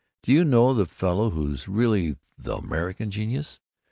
Do 0.23 0.31
you 0.31 0.43
know 0.43 0.73
the 0.73 0.87
fellow 0.87 1.29
who's 1.29 1.67
really 1.67 2.17
the 2.35 2.55
American 2.57 3.11
genius? 3.11 3.61